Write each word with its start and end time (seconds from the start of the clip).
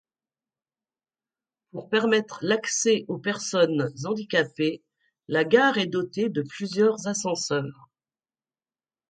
Pour 1.69 1.87
permettre 1.87 2.39
l'accès 2.41 3.05
aux 3.07 3.19
personnes 3.19 3.93
handicapées, 4.05 4.81
la 5.27 5.43
gare 5.45 5.77
est 5.77 5.85
dotée 5.85 6.27
de 6.29 6.41
plusieurs 6.41 7.05
ascenseurs. 7.07 7.87